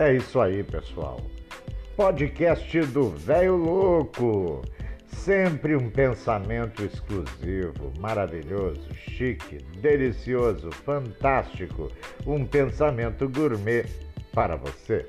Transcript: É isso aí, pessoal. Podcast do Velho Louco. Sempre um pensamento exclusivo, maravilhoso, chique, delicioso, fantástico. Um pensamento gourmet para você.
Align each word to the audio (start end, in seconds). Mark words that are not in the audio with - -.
É 0.00 0.14
isso 0.14 0.40
aí, 0.40 0.64
pessoal. 0.64 1.20
Podcast 1.94 2.80
do 2.86 3.10
Velho 3.10 3.54
Louco. 3.54 4.62
Sempre 5.08 5.76
um 5.76 5.90
pensamento 5.90 6.82
exclusivo, 6.82 7.92
maravilhoso, 7.98 8.88
chique, 8.94 9.58
delicioso, 9.78 10.70
fantástico. 10.86 11.92
Um 12.26 12.46
pensamento 12.46 13.28
gourmet 13.28 13.84
para 14.32 14.56
você. 14.56 15.06